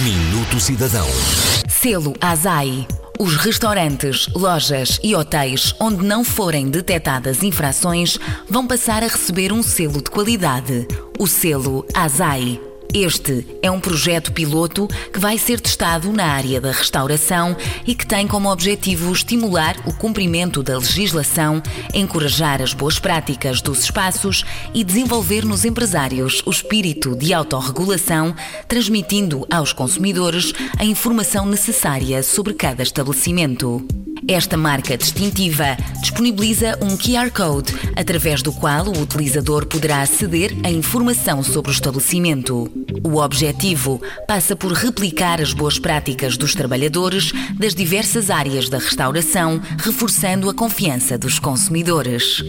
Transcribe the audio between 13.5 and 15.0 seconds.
é um projeto piloto